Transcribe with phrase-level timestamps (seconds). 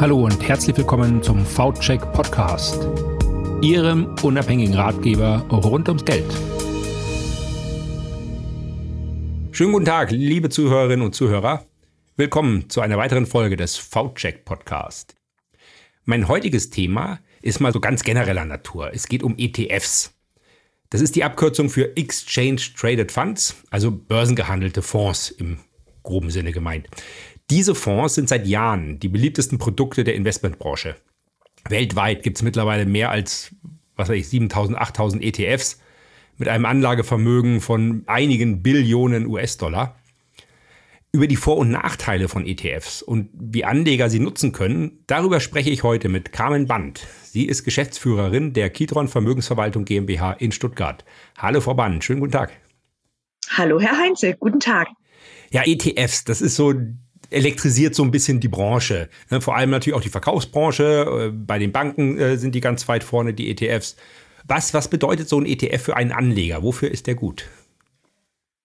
[0.00, 2.86] Hallo und herzlich willkommen zum V-Check Podcast,
[3.62, 6.24] Ihrem unabhängigen Ratgeber rund ums Geld.
[9.50, 11.66] Schönen guten Tag, liebe Zuhörerinnen und Zuhörer.
[12.16, 15.16] Willkommen zu einer weiteren Folge des V-Check Podcast.
[16.04, 18.92] Mein heutiges Thema ist mal so ganz genereller Natur.
[18.94, 20.14] Es geht um ETFs.
[20.90, 25.58] Das ist die Abkürzung für Exchange Traded Funds, also börsengehandelte Fonds im
[26.04, 26.86] groben Sinne gemeint.
[27.50, 30.96] Diese Fonds sind seit Jahren die beliebtesten Produkte der Investmentbranche.
[31.68, 33.54] Weltweit gibt es mittlerweile mehr als,
[33.96, 35.80] was weiß ich, 7000, 8000 ETFs
[36.36, 39.96] mit einem Anlagevermögen von einigen Billionen US-Dollar.
[41.10, 45.70] Über die Vor- und Nachteile von ETFs und wie Anleger sie nutzen können, darüber spreche
[45.70, 47.06] ich heute mit Carmen Band.
[47.24, 51.06] Sie ist Geschäftsführerin der Kitron Vermögensverwaltung GmbH in Stuttgart.
[51.38, 52.52] Hallo Frau Band, schönen guten Tag.
[53.48, 54.88] Hallo Herr Heinze, guten Tag.
[55.50, 56.74] Ja, ETFs, das ist so
[57.30, 59.08] elektrisiert so ein bisschen die Branche.
[59.30, 61.28] Ne, vor allem natürlich auch die Verkaufsbranche.
[61.28, 63.96] Äh, bei den Banken äh, sind die ganz weit vorne, die ETFs.
[64.46, 66.62] Was, was bedeutet so ein ETF für einen Anleger?
[66.62, 67.46] Wofür ist der gut?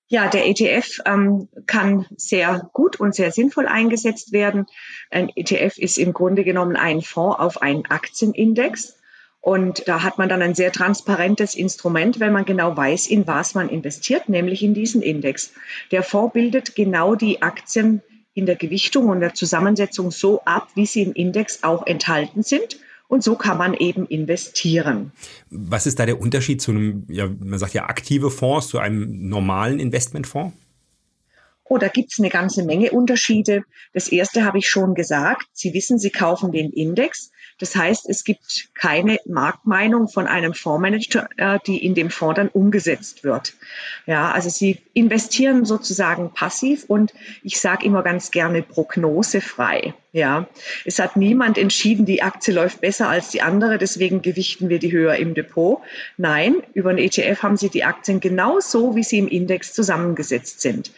[0.08, 4.68] Ja, der ETF ähm, kann sehr gut und sehr sinnvoll eingesetzt werden.
[5.10, 8.96] Ein ETF ist im Grunde genommen ein Fonds auf einen Aktienindex.
[9.42, 13.56] Und da hat man dann ein sehr transparentes Instrument, wenn man genau weiß, in was
[13.56, 15.52] man investiert, nämlich in diesen Index.
[15.92, 18.02] Der Fonds bildet genau die Aktien
[18.34, 22.80] in der Gewichtung und der Zusammensetzung so ab, wie sie im Index auch enthalten sind.
[23.08, 25.12] Und so kann man eben investieren.
[25.52, 29.30] Was ist da der Unterschied zu einem, ja, man sagt ja aktive Fonds, zu einem
[29.30, 30.56] normalen Investmentfonds?
[31.66, 33.64] Oh, da gibt's eine ganze Menge Unterschiede.
[33.94, 35.48] Das erste habe ich schon gesagt.
[35.54, 37.32] Sie wissen, Sie kaufen den Index.
[37.60, 42.50] Das heißt, es gibt keine Marktmeinung von einem Fondsmanager, äh, die in dem Fonds dann
[42.50, 43.54] umgesetzt wird.
[44.06, 49.94] Ja, also Sie investieren sozusagen passiv und ich sage immer ganz gerne prognosefrei.
[50.16, 50.48] Ja,
[50.86, 54.92] es hat niemand entschieden, die Aktie läuft besser als die andere, deswegen gewichten wir die
[54.92, 55.80] höher im Depot.
[56.18, 60.92] Nein, über einen ETF haben Sie die Aktien genauso, wie sie im Index zusammengesetzt sind.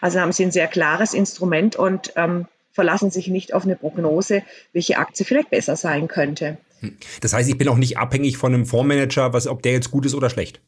[0.00, 4.44] Also haben Sie ein sehr klares Instrument und ähm, verlassen sich nicht auf eine Prognose,
[4.72, 6.56] welche Aktie vielleicht besser sein könnte.
[6.78, 6.96] Hm.
[7.22, 10.06] Das heißt, ich bin auch nicht abhängig von einem Fondsmanager, was, ob der jetzt gut
[10.06, 10.60] ist oder schlecht.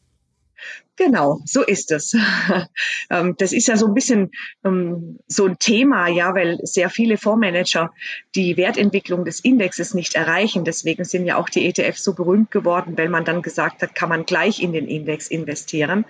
[0.97, 2.15] Genau, so ist es.
[3.11, 4.31] Ähm, das ist ja so ein bisschen
[4.65, 7.93] ähm, so ein Thema, ja, weil sehr viele Fondsmanager
[8.35, 10.65] die Wertentwicklung des Indexes nicht erreichen.
[10.65, 14.09] Deswegen sind ja auch die ETFs so berühmt geworden, weil man dann gesagt hat, kann
[14.09, 16.07] man gleich in den Index investieren.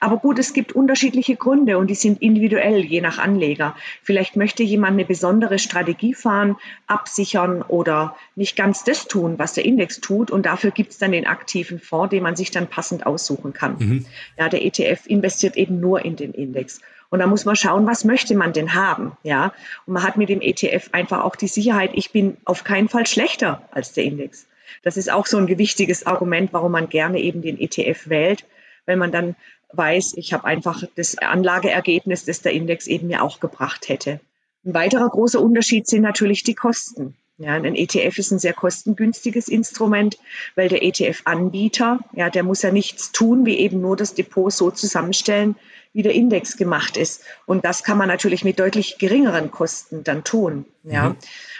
[0.00, 3.76] Aber gut, es gibt unterschiedliche Gründe und die sind individuell, je nach Anleger.
[4.02, 9.66] Vielleicht möchte jemand eine besondere Strategie fahren, absichern oder nicht ganz das tun, was der
[9.66, 10.30] Index tut.
[10.30, 13.76] Und dafür gibt es dann den aktiven Fonds, den man sich dann passend aussuchen kann.
[13.78, 13.87] Mhm.
[13.88, 14.06] Mhm.
[14.38, 16.80] Ja, der ETF investiert eben nur in den Index.
[17.10, 19.52] Und da muss man schauen, was möchte man denn haben, ja?
[19.86, 23.06] Und man hat mit dem ETF einfach auch die Sicherheit, ich bin auf keinen Fall
[23.06, 24.46] schlechter als der Index.
[24.82, 28.44] Das ist auch so ein gewichtiges Argument, warum man gerne eben den ETF wählt,
[28.84, 29.36] wenn man dann
[29.72, 34.20] weiß, ich habe einfach das Anlageergebnis, das der Index eben mir auch gebracht hätte.
[34.64, 37.16] Ein weiterer großer Unterschied sind natürlich die Kosten.
[37.38, 40.18] Ja, ein ETF ist ein sehr kostengünstiges Instrument,
[40.56, 44.72] weil der ETF-Anbieter, ja, der muss ja nichts tun, wie eben nur das Depot so
[44.72, 45.54] zusammenstellen,
[45.92, 47.22] wie der Index gemacht ist.
[47.46, 50.64] Und das kann man natürlich mit deutlich geringeren Kosten dann tun.
[50.82, 51.10] Ja.
[51.10, 51.16] Mhm.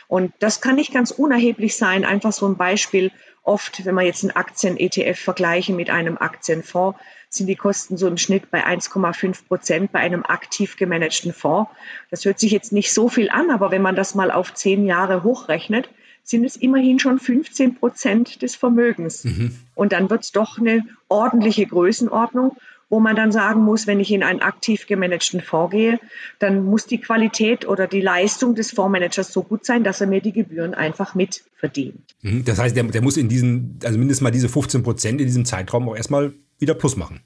[0.08, 2.04] Und das kann nicht ganz unerheblich sein.
[2.04, 3.12] Einfach so ein Beispiel.
[3.44, 8.16] Oft, wenn man jetzt einen Aktien-ETF vergleiche mit einem Aktienfonds, sind die Kosten so im
[8.16, 11.70] Schnitt bei 1,5 Prozent bei einem aktiv gemanagten Fonds.
[12.10, 14.86] Das hört sich jetzt nicht so viel an, aber wenn man das mal auf zehn
[14.86, 15.88] Jahre hochrechnet,
[16.22, 19.24] sind es immerhin schon 15 Prozent des Vermögens.
[19.24, 19.56] Mhm.
[19.74, 22.56] Und dann wird es doch eine ordentliche Größenordnung
[22.90, 26.00] wo man dann sagen muss, wenn ich in einen aktiv gemanagten Fonds gehe,
[26.38, 30.20] dann muss die Qualität oder die Leistung des Fondsmanagers so gut sein, dass er mir
[30.20, 32.00] die Gebühren einfach mit verdient.
[32.22, 32.44] Mhm.
[32.44, 35.44] Das heißt, der, der muss in diesen, also mindestens mal diese 15 Prozent in diesem
[35.44, 37.20] Zeitraum auch erstmal wieder Plus machen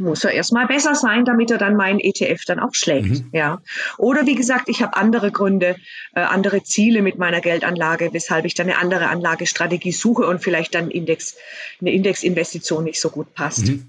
[0.00, 3.08] muss er erstmal besser sein, damit er dann meinen ETF dann auch schlägt.
[3.08, 3.30] Mhm.
[3.32, 3.60] Ja.
[3.96, 5.76] Oder wie gesagt, ich habe andere Gründe,
[6.14, 10.74] äh, andere Ziele mit meiner Geldanlage, weshalb ich dann eine andere Anlagestrategie suche und vielleicht
[10.74, 11.36] dann Index,
[11.80, 13.66] eine Indexinvestition nicht so gut passt.
[13.66, 13.86] Mhm.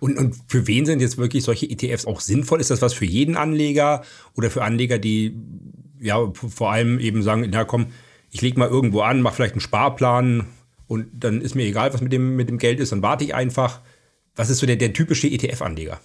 [0.00, 2.60] Und, und für wen sind jetzt wirklich solche ETFs auch sinnvoll?
[2.60, 4.02] Ist das was für jeden Anleger
[4.34, 5.36] oder für Anleger, die
[6.00, 7.88] ja vor allem eben sagen, na komm,
[8.30, 10.46] ich lege mal irgendwo an, mache vielleicht einen Sparplan
[10.86, 13.34] und dann ist mir egal, was mit dem, mit dem Geld ist, dann warte ich
[13.34, 13.80] einfach.
[14.38, 16.00] Was ist so der, der typische ETF-Anleger?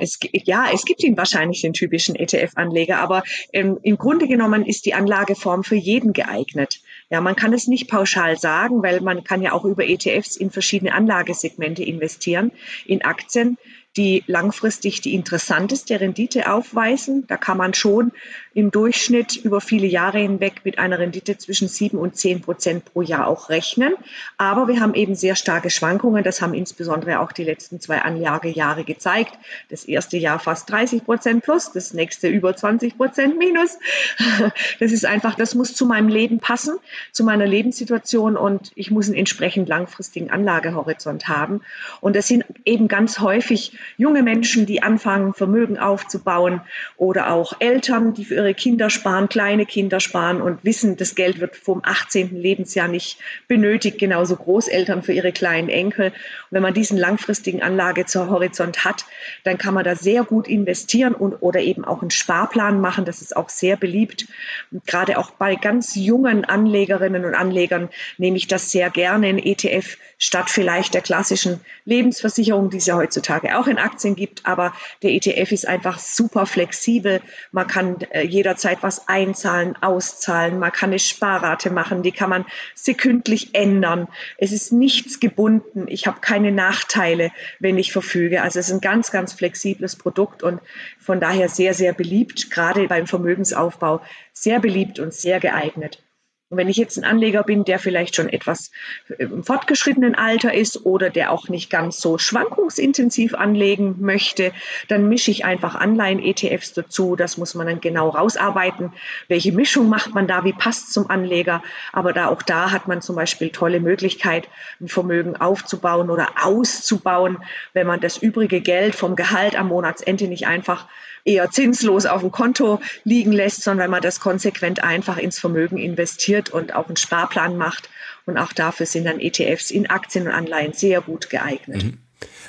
[0.00, 3.22] Es, ja, es gibt ihn wahrscheinlich, den typischen ETF-Anleger, aber
[3.52, 6.80] ähm, im Grunde genommen ist die Anlageform für jeden geeignet.
[7.10, 10.50] Ja, man kann es nicht pauschal sagen, weil man kann ja auch über ETFs in
[10.50, 12.52] verschiedene Anlagesegmente investieren,
[12.86, 13.58] in Aktien,
[13.96, 17.26] die langfristig die interessanteste Rendite aufweisen.
[17.26, 18.12] Da kann man schon
[18.58, 23.02] im Durchschnitt über viele Jahre hinweg mit einer Rendite zwischen sieben und zehn Prozent pro
[23.02, 23.94] Jahr auch rechnen.
[24.36, 26.24] Aber wir haben eben sehr starke Schwankungen.
[26.24, 29.38] Das haben insbesondere auch die letzten zwei Anlagejahre gezeigt.
[29.68, 33.78] Das erste Jahr fast 30 Prozent plus, das nächste über 20 Prozent minus.
[34.80, 36.76] Das ist einfach, das muss zu meinem Leben passen,
[37.12, 41.60] zu meiner Lebenssituation und ich muss einen entsprechend langfristigen Anlagehorizont haben.
[42.00, 46.60] Und das sind eben ganz häufig junge Menschen, die anfangen, Vermögen aufzubauen
[46.96, 51.40] oder auch Eltern, die für ihre Kinder sparen, kleine Kinder sparen und wissen, das Geld
[51.40, 52.40] wird vom 18.
[52.40, 56.08] Lebensjahr nicht benötigt, genauso Großeltern für ihre kleinen Enkel.
[56.08, 56.14] Und
[56.50, 59.04] wenn man diesen langfristigen Anlagehorizont hat,
[59.44, 63.04] dann kann man da sehr gut investieren und oder eben auch einen Sparplan machen.
[63.04, 64.26] Das ist auch sehr beliebt.
[64.70, 69.38] Und gerade auch bei ganz jungen Anlegerinnen und Anlegern nehme ich das sehr gerne in
[69.38, 74.44] ETF statt vielleicht der klassischen Lebensversicherung, die es ja heutzutage auch in Aktien gibt.
[74.46, 77.20] Aber der ETF ist einfach super flexibel.
[77.52, 80.58] Man kann äh, jederzeit was einzahlen, auszahlen.
[80.58, 82.02] Man kann eine Sparrate machen.
[82.02, 82.44] Die kann man
[82.74, 84.08] sekündlich ändern.
[84.38, 85.86] Es ist nichts gebunden.
[85.88, 88.42] Ich habe keine Nachteile, wenn ich verfüge.
[88.42, 90.60] Also es ist ein ganz, ganz flexibles Produkt und
[90.98, 94.00] von daher sehr, sehr beliebt, gerade beim Vermögensaufbau.
[94.32, 96.02] Sehr beliebt und sehr geeignet.
[96.50, 98.70] Und wenn ich jetzt ein Anleger bin, der vielleicht schon etwas
[99.18, 104.52] im fortgeschrittenen Alter ist oder der auch nicht ganz so schwankungsintensiv anlegen möchte,
[104.88, 107.16] dann mische ich einfach Anleihen-ETFs dazu.
[107.16, 108.94] Das muss man dann genau rausarbeiten.
[109.28, 110.42] Welche Mischung macht man da?
[110.44, 111.62] Wie passt zum Anleger?
[111.92, 114.48] Aber da auch da hat man zum Beispiel tolle Möglichkeit,
[114.80, 117.38] ein Vermögen aufzubauen oder auszubauen,
[117.74, 120.86] wenn man das übrige Geld vom Gehalt am Monatsende nicht einfach
[121.28, 125.76] eher zinslos auf dem Konto liegen lässt, sondern wenn man das konsequent einfach ins Vermögen
[125.76, 127.90] investiert und auch einen Sparplan macht.
[128.26, 131.84] Und auch dafür sind dann ETFs in Aktien und Anleihen sehr gut geeignet.
[131.84, 131.98] Mhm.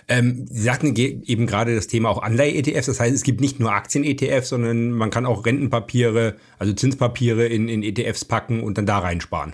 [0.07, 2.87] Ähm, Sie sagten eben gerade das Thema auch Anleihe-ETFs.
[2.87, 7.69] Das heißt, es gibt nicht nur Aktien-ETFs, sondern man kann auch Rentenpapiere, also Zinspapiere in,
[7.69, 9.53] in ETFs packen und dann da reinsparen.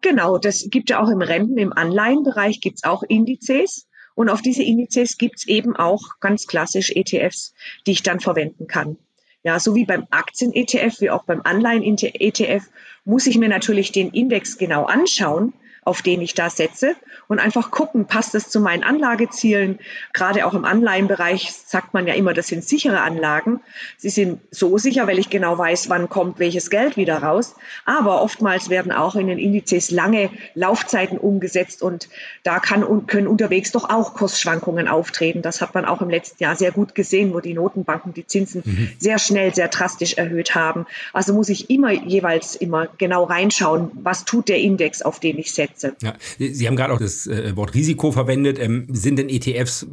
[0.00, 3.86] Genau, das gibt ja auch im Renten, im Anleihenbereich gibt es auch Indizes.
[4.16, 7.54] Und auf diese Indizes gibt es eben auch ganz klassisch ETFs,
[7.86, 8.96] die ich dann verwenden kann.
[9.44, 12.64] Ja, so wie beim Aktien-ETF, wie auch beim Anleihen-ETF,
[13.04, 15.52] muss ich mir natürlich den Index genau anschauen
[15.86, 16.96] auf den ich da setze
[17.28, 19.78] und einfach gucken, passt es zu meinen Anlagezielen.
[20.12, 23.60] Gerade auch im Anleihenbereich sagt man ja immer, das sind sichere Anlagen.
[23.96, 27.54] Sie sind so sicher, weil ich genau weiß, wann kommt welches Geld wieder raus.
[27.84, 32.08] Aber oftmals werden auch in den Indizes lange Laufzeiten umgesetzt und
[32.42, 35.40] da kann können unterwegs doch auch Kursschwankungen auftreten.
[35.40, 38.62] Das hat man auch im letzten Jahr sehr gut gesehen, wo die Notenbanken die Zinsen
[38.64, 38.88] mhm.
[38.98, 40.84] sehr schnell, sehr drastisch erhöht haben.
[41.12, 45.54] Also muss ich immer jeweils immer genau reinschauen, was tut der Index, auf den ich
[45.54, 45.75] setze.
[45.76, 45.96] Ansätze.
[46.02, 48.58] Ja, Sie haben gerade auch das äh, Wort Risiko verwendet.
[48.58, 49.86] Ähm, sind denn ETFs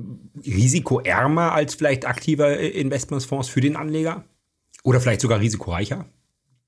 [0.46, 4.24] risikoärmer als vielleicht aktive äh, Investmentsfonds für den Anleger?
[4.84, 6.06] Oder vielleicht sogar risikoreicher?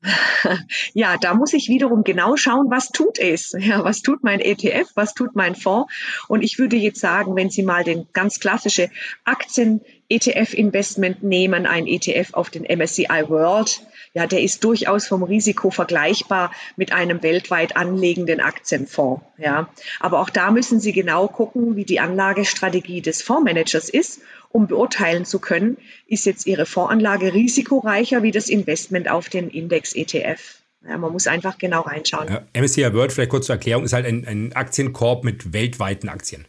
[0.93, 3.55] Ja, da muss ich wiederum genau schauen, was tut es?
[3.57, 4.91] Ja, was tut mein ETF?
[4.93, 5.91] Was tut mein Fonds?
[6.27, 8.91] Und ich würde jetzt sagen, wenn Sie mal den ganz klassische
[9.23, 13.81] Aktien ETF-Investment nehmen, ein ETF auf den MSCI World,
[14.15, 19.21] ja, der ist durchaus vom Risiko vergleichbar mit einem weltweit anlegenden Aktienfonds.
[19.37, 19.67] Ja,
[19.99, 25.25] aber auch da müssen Sie genau gucken, wie die Anlagestrategie des Fondsmanagers ist, um beurteilen
[25.25, 25.77] zu können,
[26.07, 30.61] ist jetzt Ihre Fondsanlage risikoreicher wie das Investment auf den Index ETF.
[30.87, 32.39] Ja, man muss einfach genau reinschauen.
[32.53, 36.45] MSCI World, vielleicht kurz zur Erklärung, ist halt ein, ein Aktienkorb mit weltweiten Aktien.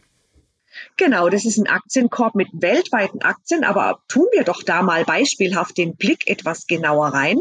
[0.97, 5.77] Genau, das ist ein Aktienkorb mit weltweiten Aktien, aber tun wir doch da mal beispielhaft
[5.77, 7.39] den Blick etwas genauer rein.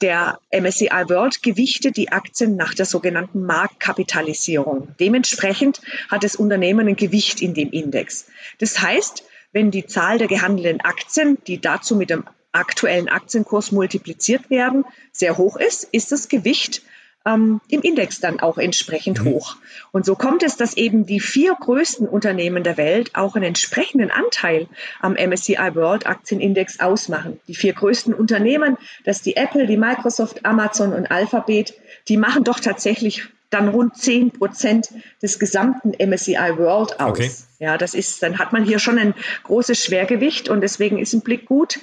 [0.00, 4.88] Der MSCI World gewichtet die Aktien nach der sogenannten Marktkapitalisierung.
[4.98, 8.26] Dementsprechend hat das Unternehmen ein Gewicht in dem Index.
[8.58, 14.50] Das heißt, wenn die Zahl der gehandelten Aktien, die dazu mit dem aktuellen Aktienkurs multipliziert
[14.50, 16.82] werden, sehr hoch ist, ist das Gewicht
[17.28, 19.30] ähm, im Index dann auch entsprechend mhm.
[19.30, 19.56] hoch.
[19.92, 24.10] Und so kommt es, dass eben die vier größten Unternehmen der Welt auch einen entsprechenden
[24.10, 24.66] Anteil
[25.00, 27.40] am MSCI World Aktienindex ausmachen.
[27.48, 31.74] Die vier größten Unternehmen, das die Apple, die Microsoft, Amazon und Alphabet,
[32.08, 34.90] die machen doch tatsächlich dann rund 10 Prozent
[35.22, 37.08] des gesamten MSCI World aus.
[37.10, 37.30] Okay.
[37.58, 41.22] Ja, das ist, dann hat man hier schon ein großes Schwergewicht und deswegen ist ein
[41.22, 41.80] Blick gut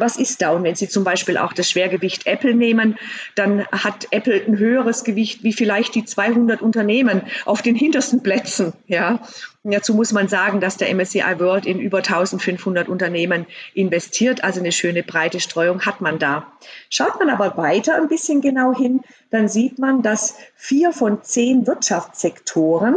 [0.00, 0.50] was ist da?
[0.50, 2.96] Und wenn Sie zum Beispiel auch das Schwergewicht Apple nehmen,
[3.34, 8.72] dann hat Apple ein höheres Gewicht wie vielleicht die 200 Unternehmen auf den hintersten Plätzen.
[8.86, 9.20] Ja.
[9.62, 14.44] Und dazu muss man sagen, dass der MSCI World in über 1500 Unternehmen investiert.
[14.44, 16.52] Also eine schöne breite Streuung hat man da.
[16.90, 21.66] Schaut man aber weiter ein bisschen genau hin, dann sieht man, dass vier von zehn
[21.66, 22.96] Wirtschaftssektoren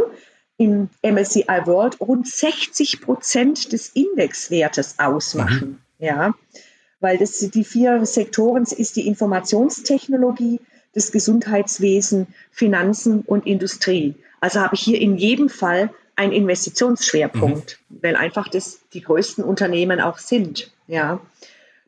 [0.57, 5.79] im MSCI World rund 60 Prozent des Indexwertes ausmachen.
[5.99, 6.05] Mhm.
[6.05, 6.33] Ja.
[6.99, 10.59] Weil das die vier Sektoren ist die Informationstechnologie,
[10.93, 14.15] das Gesundheitswesen, Finanzen und Industrie.
[14.39, 17.99] Also habe ich hier in jedem Fall einen Investitionsschwerpunkt, mhm.
[18.01, 20.71] weil einfach das die größten Unternehmen auch sind.
[20.87, 21.21] Ja.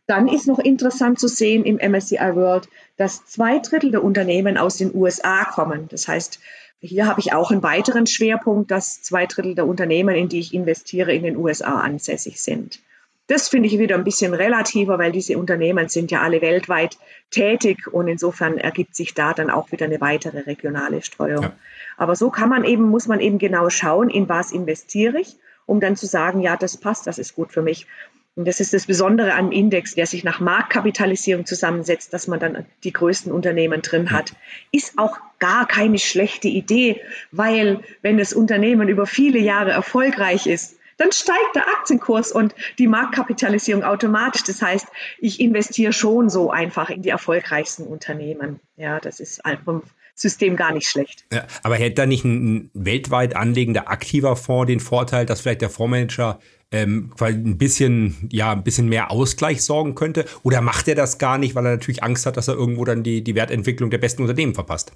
[0.05, 4.77] Dann ist noch interessant zu sehen im MSCI World, dass zwei Drittel der Unternehmen aus
[4.77, 5.87] den USA kommen.
[5.89, 6.39] Das heißt,
[6.81, 10.53] hier habe ich auch einen weiteren Schwerpunkt, dass zwei Drittel der Unternehmen, in die ich
[10.53, 12.79] investiere, in den USA ansässig sind.
[13.29, 16.97] Das finde ich wieder ein bisschen relativer, weil diese Unternehmen sind ja alle weltweit
[17.29, 21.43] tätig und insofern ergibt sich da dann auch wieder eine weitere regionale Streuung.
[21.43, 21.55] Ja.
[21.95, 25.79] Aber so kann man eben, muss man eben genau schauen, in was investiere ich, um
[25.79, 27.85] dann zu sagen, ja, das passt, das ist gut für mich.
[28.35, 32.65] Und das ist das Besondere am Index, der sich nach Marktkapitalisierung zusammensetzt, dass man dann
[32.83, 34.33] die größten Unternehmen drin hat.
[34.71, 36.99] Ist auch gar keine schlechte Idee,
[37.31, 42.87] weil wenn das Unternehmen über viele Jahre erfolgreich ist, dann steigt der Aktienkurs und die
[42.87, 44.43] Marktkapitalisierung automatisch.
[44.43, 44.85] Das heißt,
[45.17, 48.59] ich investiere schon so einfach in die erfolgreichsten Unternehmen.
[48.75, 51.25] Ja, das ist vom System gar nicht schlecht.
[51.31, 55.69] Ja, aber hätte da nicht ein weltweit anlegender aktiver Fonds den Vorteil, dass vielleicht der
[55.69, 56.39] Fondsmanager
[56.71, 60.25] ähm, ein bisschen, ja, ein bisschen mehr Ausgleich sorgen könnte?
[60.43, 63.03] Oder macht er das gar nicht, weil er natürlich Angst hat, dass er irgendwo dann
[63.03, 64.91] die, die Wertentwicklung der besten Unternehmen verpasst?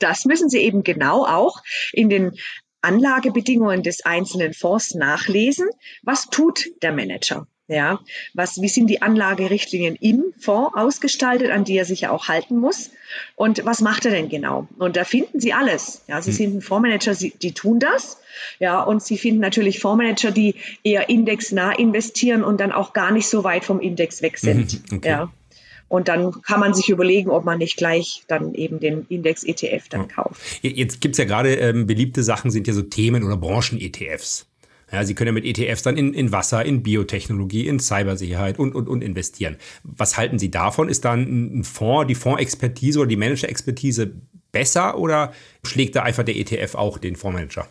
[0.00, 1.62] Das müssen Sie eben genau auch
[1.92, 2.32] in den
[2.82, 5.68] Anlagebedingungen des einzelnen Fonds nachlesen.
[6.02, 7.46] Was tut der Manager?
[7.68, 8.00] Ja,
[8.34, 12.58] was, wie sind die Anlagerichtlinien im Fonds ausgestaltet, an die er sich ja auch halten
[12.58, 12.90] muss?
[13.36, 14.68] Und was macht er denn genau?
[14.78, 16.02] Und da finden Sie alles.
[16.06, 16.36] Ja, Sie hm.
[16.36, 18.18] finden Fondsmanager, die tun das.
[18.58, 23.28] Ja, und Sie finden natürlich Fondsmanager, die eher indexnah investieren und dann auch gar nicht
[23.28, 24.90] so weit vom Index weg sind.
[24.90, 25.08] Mhm, okay.
[25.08, 25.32] Ja.
[25.92, 30.08] Und dann kann man sich überlegen, ob man nicht gleich dann eben den Index-ETF dann
[30.08, 30.40] kauft.
[30.62, 34.46] Jetzt gibt es ja gerade ähm, beliebte Sachen, sind ja so Themen- oder Branchen-ETFs.
[34.90, 38.74] Ja, Sie können ja mit ETFs dann in, in Wasser, in Biotechnologie, in Cybersicherheit und,
[38.74, 39.58] und, und investieren.
[39.82, 40.88] Was halten Sie davon?
[40.88, 44.12] Ist da ein Fonds, die Fondsexpertise oder die Manager-Expertise
[44.50, 47.68] besser oder schlägt da einfach der ETF auch den Fondsmanager?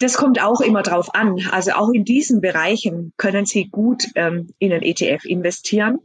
[0.00, 1.46] Das kommt auch immer drauf an.
[1.50, 5.98] Also auch in diesen Bereichen können Sie gut ähm, in einen ETF investieren.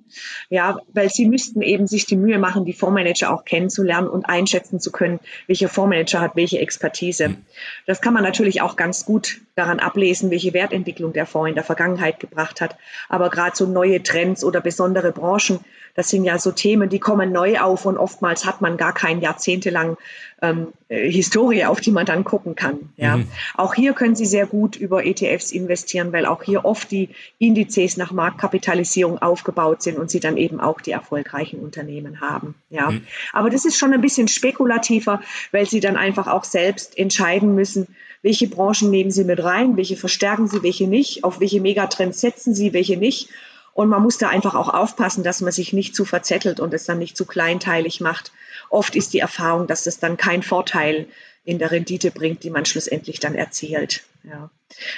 [0.49, 4.81] Ja, weil Sie müssten eben sich die Mühe machen, die Fondsmanager auch kennenzulernen und einschätzen
[4.81, 7.29] zu können, welcher Fondsmanager hat welche Expertise.
[7.29, 7.37] Mhm.
[7.85, 11.63] Das kann man natürlich auch ganz gut daran ablesen, welche Wertentwicklung der Fonds in der
[11.63, 12.77] Vergangenheit gebracht hat.
[13.09, 15.59] Aber gerade so neue Trends oder besondere Branchen,
[15.95, 19.21] das sind ja so Themen, die kommen neu auf und oftmals hat man gar kein
[19.21, 19.95] jahrzehntelang
[20.41, 22.89] ähm, äh, Historie, auf die man dann gucken kann.
[22.97, 23.15] Ja.
[23.17, 23.29] Mhm.
[23.55, 27.09] Auch hier können Sie sehr gut über ETFs investieren, weil auch hier oft die
[27.39, 32.55] Indizes nach Marktkapitalisierung aufgebaut sind und Sie dann eben auch die erfolgreichen Unternehmen haben.
[32.69, 32.91] Ja.
[32.91, 33.03] Mhm.
[33.31, 35.21] Aber das ist schon ein bisschen spekulativer,
[35.51, 37.87] weil Sie dann einfach auch selbst entscheiden müssen,
[38.25, 42.55] welche Branchen nehmen Sie mit rein, welche verstärken Sie, welche nicht, auf welche Megatrends setzen
[42.55, 43.29] Sie, welche nicht.
[43.75, 46.85] Und man muss da einfach auch aufpassen, dass man sich nicht zu verzettelt und es
[46.85, 48.31] dann nicht zu kleinteilig macht.
[48.71, 51.05] Oft ist die Erfahrung, dass es dann keinen Vorteil
[51.43, 54.01] in der Rendite bringt, die man schlussendlich dann erzielt.
[54.27, 54.49] Ja.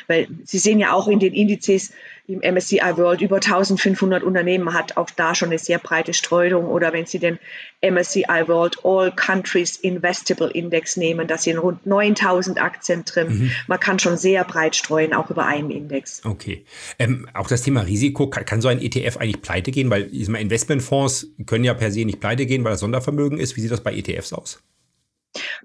[0.08, 1.92] Weil Sie sehen ja auch in den Indizes
[2.28, 6.66] im MSCI World über 1500 Unternehmen hat auch da schon eine sehr breite Streuung.
[6.66, 7.40] Oder wenn Sie den
[7.82, 13.28] MSCI World All Countries Investable Index nehmen, da sind rund 9000 Aktien drin.
[13.30, 13.52] Mhm.
[13.68, 16.22] Man kann schon sehr breit streuen, auch über einen Index.
[16.26, 16.66] Okay.
[17.00, 19.90] Ähm, auch das Thema Risiko, kann, kann, so ein ETF eigentlich pleite gehen?
[19.90, 23.56] Weil Investmentfonds können ja per se nicht pleite gehen, weil das Sondervermögen ist.
[23.56, 24.62] Wie sieht das bei ETFs aus?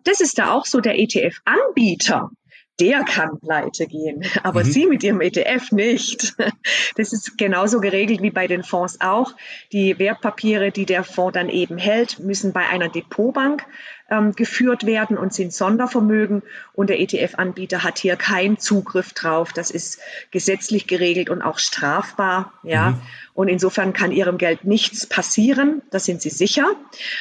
[0.04, 2.30] Das ist da auch so der ETF-Anbieter
[2.80, 4.70] der kann pleite gehen, aber mhm.
[4.70, 6.34] Sie mit Ihrem ETF nicht.
[6.96, 9.34] Das ist genauso geregelt wie bei den Fonds auch.
[9.72, 13.66] Die Wertpapiere, die der Fonds dann eben hält, müssen bei einer Depotbank
[14.12, 16.42] ähm, geführt werden und sind Sondervermögen.
[16.74, 19.52] Und der ETF-Anbieter hat hier keinen Zugriff drauf.
[19.52, 19.98] Das ist
[20.30, 22.52] gesetzlich geregelt und auch strafbar.
[22.62, 22.90] Ja.
[22.90, 23.00] Mhm.
[23.34, 25.80] Und insofern kann Ihrem Geld nichts passieren.
[25.90, 26.66] Da sind Sie sicher.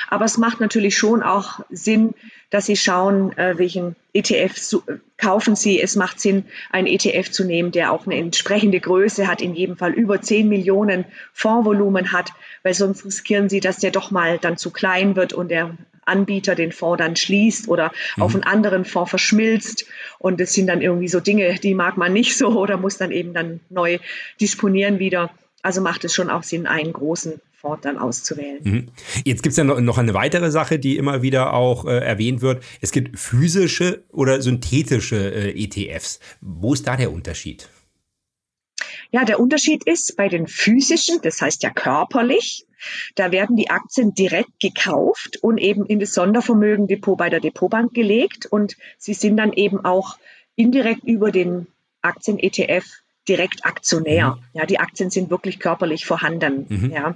[0.10, 2.13] Aber es macht natürlich schon auch Sinn,
[2.50, 4.81] dass Sie schauen, äh, welchen ETF
[5.15, 5.79] kaufen Sie.
[5.81, 9.77] Es macht Sinn, einen ETF zu nehmen, der auch eine entsprechende Größe hat, in jedem
[9.77, 12.33] Fall über 10 Millionen Fondsvolumen hat,
[12.63, 16.55] weil sonst riskieren Sie, dass der doch mal dann zu klein wird und der Anbieter
[16.55, 18.24] den Fonds dann schließt oder mhm.
[18.24, 19.86] auf einen anderen Fonds verschmilzt.
[20.20, 23.12] Und das sind dann irgendwie so Dinge, die mag man nicht so oder muss dann
[23.12, 24.00] eben dann neu
[24.39, 25.31] disponieren wieder.
[25.62, 28.60] Also macht es schon auch Sinn, einen großen Fonds dann auszuwählen.
[28.63, 28.88] Mhm.
[29.24, 32.63] Jetzt gibt es ja noch eine weitere Sache, die immer wieder auch äh, erwähnt wird.
[32.81, 36.20] Es gibt physische oder synthetische äh, ETFs.
[36.41, 37.70] Wo ist da der Unterschied?
[39.12, 42.65] Ja, der Unterschied ist bei den physischen, das heißt ja körperlich,
[43.15, 48.46] da werden die Aktien direkt gekauft und eben in das Sondervermögendepot bei der Depotbank gelegt
[48.46, 50.18] und sie sind dann eben auch
[50.56, 51.68] indirekt über den
[52.01, 52.86] Aktien-ETF
[53.27, 54.36] direkt Aktionär.
[54.36, 54.44] Mhm.
[54.53, 56.65] Ja, die Aktien sind wirklich körperlich vorhanden.
[56.70, 56.91] Mhm.
[56.91, 57.15] Ja.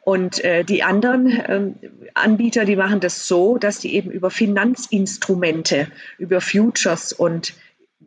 [0.00, 1.74] Und äh, die anderen ähm,
[2.14, 5.88] Anbieter, die machen das so, dass die eben über Finanzinstrumente,
[6.18, 7.54] über Futures und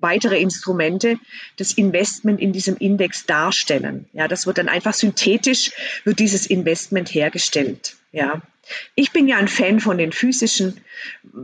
[0.02, 1.20] weitere Instrumente
[1.58, 4.06] das Investment in diesem Index darstellen.
[4.14, 5.72] Ja, das wird dann einfach synthetisch,
[6.04, 7.96] wird dieses Investment hergestellt.
[8.12, 8.42] Ja.
[8.96, 10.82] Ich bin ja ein Fan von den physischen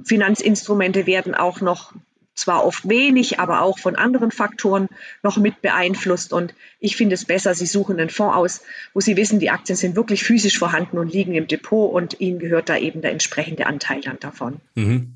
[0.04, 1.94] Finanzinstrumente, werden auch noch
[2.36, 4.88] zwar oft wenig, aber auch von anderen Faktoren
[5.22, 6.34] noch mit beeinflusst.
[6.34, 8.62] Und ich finde es besser, Sie suchen einen Fonds aus,
[8.94, 12.40] wo Sie wissen, die Aktien sind wirklich physisch vorhanden und liegen im Depot und Ihnen
[12.40, 14.60] gehört da eben der entsprechende Anteil dann davon.
[14.76, 15.14] Mhm.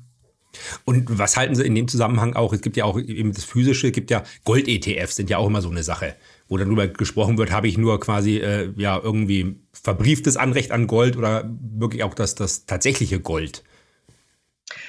[0.84, 2.52] Und was halten Sie in dem Zusammenhang auch?
[2.52, 5.62] Es gibt ja auch eben das Physische, es gibt ja Gold-ETFs, sind ja auch immer
[5.62, 6.16] so eine Sache,
[6.48, 11.16] wo darüber gesprochen wird, habe ich nur quasi äh, ja irgendwie verbrieftes Anrecht an Gold
[11.16, 13.62] oder wirklich auch das, das tatsächliche Gold?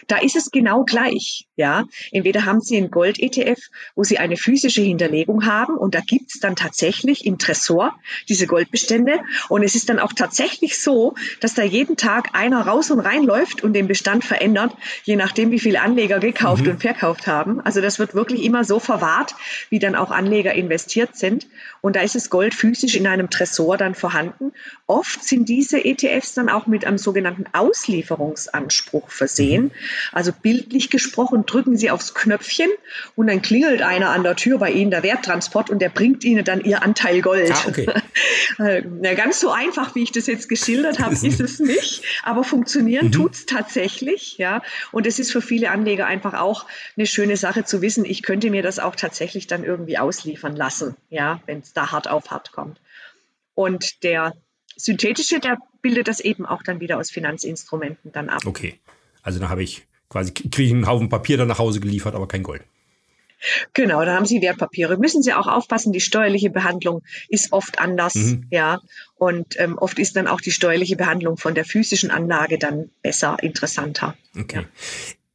[0.08, 1.48] Da ist es genau gleich.
[1.60, 3.60] Ja, entweder haben Sie einen Gold-ETF,
[3.94, 8.00] wo Sie eine physische Hinterlegung haben und da gibt es dann tatsächlich im Tresor
[8.30, 12.92] diese Goldbestände und es ist dann auch tatsächlich so, dass da jeden Tag einer raus
[12.92, 14.74] und reinläuft und den Bestand verändert,
[15.04, 16.72] je nachdem, wie viele Anleger gekauft mhm.
[16.72, 17.60] und verkauft haben.
[17.60, 19.36] Also das wird wirklich immer so verwahrt,
[19.70, 21.46] wie dann auch Anleger investiert sind
[21.82, 24.54] und da ist das Gold physisch in einem Tresor dann vorhanden.
[24.88, 29.66] Oft sind diese ETFs dann auch mit einem sogenannten Auslieferungsanspruch versehen.
[29.66, 29.72] Mhm.
[30.14, 32.70] Also bildlich gesprochen drücken Sie aufs Knöpfchen
[33.16, 36.44] und dann klingelt einer an der Tür bei Ihnen, der Werttransport, und der bringt Ihnen
[36.46, 37.52] dann Ihr Anteil Gold.
[37.52, 37.88] Ah, okay.
[38.58, 42.44] Äh, ja, ganz so einfach, wie ich das jetzt geschildert habe, ist es nicht, aber
[42.44, 43.12] funktionieren mhm.
[43.14, 44.38] tut es tatsächlich.
[44.38, 44.62] Ja.
[44.92, 46.66] Und es ist für viele Anleger einfach auch
[46.98, 50.96] eine schöne Sache zu wissen, ich könnte mir das auch tatsächlich dann irgendwie ausliefern lassen,
[51.10, 52.82] ja, wenn es da hart auf hart kommt.
[53.54, 54.34] Und der
[54.76, 58.42] synthetische, der bildet das eben auch dann wieder aus Finanzinstrumenten dann ab.
[58.46, 58.80] Okay.
[59.22, 62.28] Also da habe ich quasi, kriege ich einen Haufen Papier dann nach Hause geliefert, aber
[62.28, 62.64] kein Gold.
[63.74, 64.98] Genau, da haben Sie Wertpapiere.
[64.98, 68.48] Müssen Sie auch aufpassen, die steuerliche Behandlung ist oft anders, mhm.
[68.50, 68.80] ja.
[69.16, 73.38] Und ähm, oft ist dann auch die steuerliche Behandlung von der physischen Anlage dann besser,
[73.42, 74.16] interessanter.
[74.38, 74.62] Okay.
[74.62, 74.66] Ja.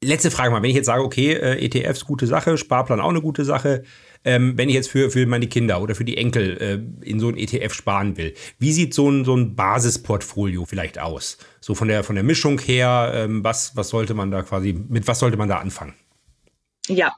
[0.04, 3.22] Letzte Frage mal, wenn ich jetzt sage, okay, äh, ETFs gute Sache, Sparplan auch eine
[3.22, 3.84] gute Sache,
[4.24, 7.28] ähm, wenn ich jetzt für, für meine Kinder oder für die Enkel äh, in so
[7.28, 8.34] ein ETF sparen will.
[8.58, 11.38] Wie sieht so ein, so ein Basisportfolio vielleicht aus?
[11.60, 15.06] So von der, von der Mischung her, ähm, was, was sollte man da quasi, mit
[15.06, 15.94] was sollte man da anfangen?
[16.88, 17.14] Ja,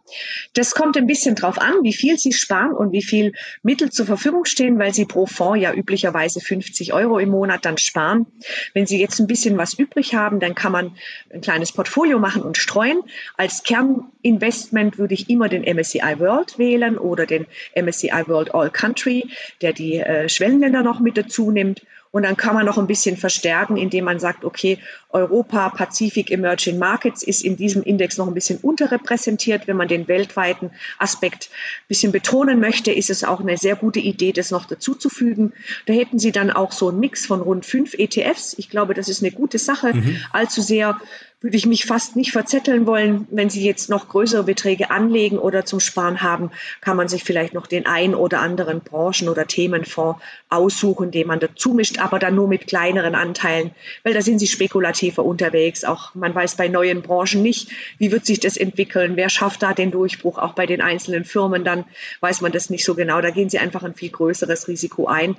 [0.54, 3.32] das kommt ein bisschen drauf an, wie viel Sie sparen und wie viel
[3.64, 7.76] Mittel zur Verfügung stehen, weil Sie pro Fonds ja üblicherweise 50 Euro im Monat dann
[7.76, 8.26] sparen.
[8.74, 10.96] Wenn Sie jetzt ein bisschen was übrig haben, dann kann man
[11.34, 13.00] ein kleines Portfolio machen und streuen.
[13.36, 19.28] Als Kerninvestment würde ich immer den MSCI World wählen oder den MSCI World All Country,
[19.62, 21.82] der die äh, Schwellenländer noch mit dazu nimmt.
[22.16, 24.78] Und dann kann man noch ein bisschen verstärken, indem man sagt, okay,
[25.10, 29.66] Europa, Pazifik, Emerging Markets ist in diesem Index noch ein bisschen unterrepräsentiert.
[29.66, 34.00] Wenn man den weltweiten Aspekt ein bisschen betonen möchte, ist es auch eine sehr gute
[34.00, 35.52] Idee, das noch dazuzufügen.
[35.84, 38.54] Da hätten Sie dann auch so einen Mix von rund fünf ETFs.
[38.56, 39.92] Ich glaube, das ist eine gute Sache.
[39.92, 40.16] Mhm.
[40.32, 40.98] Allzu sehr
[41.40, 43.28] würde ich mich fast nicht verzetteln wollen.
[43.30, 47.52] Wenn Sie jetzt noch größere Beträge anlegen oder zum Sparen haben, kann man sich vielleicht
[47.52, 52.34] noch den ein oder anderen Branchen- oder Themenfonds aussuchen, den man dazu mischt, aber dann
[52.34, 53.72] nur mit kleineren Anteilen,
[54.02, 55.84] weil da sind Sie spekulativer unterwegs.
[55.84, 57.68] Auch man weiß bei neuen Branchen nicht,
[57.98, 61.64] wie wird sich das entwickeln, wer schafft da den Durchbruch, auch bei den einzelnen Firmen,
[61.64, 61.84] dann
[62.20, 63.20] weiß man das nicht so genau.
[63.20, 65.36] Da gehen Sie einfach ein viel größeres Risiko ein.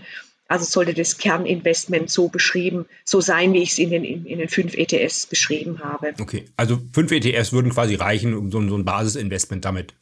[0.47, 4.49] Also sollte das Kerninvestment so beschrieben, so sein, wie ich es in den, in den
[4.49, 6.13] fünf ETS beschrieben habe.
[6.19, 9.93] Okay, also fünf ETS würden quasi reichen, um so, so ein Basisinvestment damit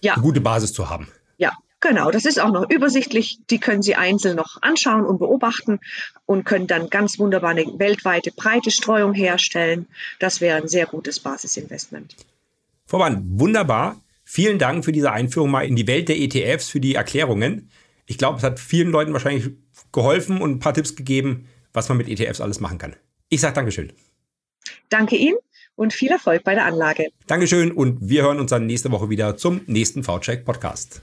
[0.00, 0.14] ja.
[0.14, 1.08] eine gute Basis zu haben.
[1.38, 3.40] Ja, Genau, das ist auch noch übersichtlich.
[3.50, 5.80] Die können Sie einzeln noch anschauen und beobachten
[6.26, 9.88] und können dann ganz wunderbar eine weltweite breite Streuung herstellen.
[10.20, 12.14] Das wäre ein sehr gutes Basisinvestment.
[12.86, 14.00] Frau Mann, wunderbar.
[14.22, 17.68] Vielen Dank für diese Einführung mal in die Welt der ETFs, für die Erklärungen.
[18.06, 19.50] Ich glaube, es hat vielen Leuten wahrscheinlich
[19.92, 22.96] geholfen und ein paar Tipps gegeben, was man mit ETFs alles machen kann.
[23.28, 23.92] Ich sage Dankeschön.
[24.88, 25.36] Danke Ihnen
[25.74, 27.08] und viel Erfolg bei der Anlage.
[27.26, 31.02] Dankeschön und wir hören uns dann nächste Woche wieder zum nächsten VCheck Podcast.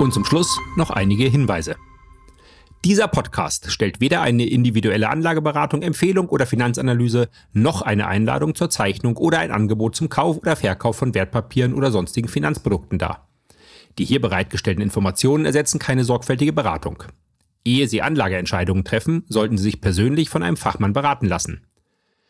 [0.00, 1.76] Und zum Schluss noch einige Hinweise.
[2.84, 9.16] Dieser Podcast stellt weder eine individuelle Anlageberatung, Empfehlung oder Finanzanalyse noch eine Einladung zur Zeichnung
[9.16, 13.27] oder ein Angebot zum Kauf oder Verkauf von Wertpapieren oder sonstigen Finanzprodukten dar.
[13.98, 17.04] Die hier bereitgestellten Informationen ersetzen keine sorgfältige Beratung.
[17.64, 21.66] Ehe Sie Anlageentscheidungen treffen, sollten Sie sich persönlich von einem Fachmann beraten lassen.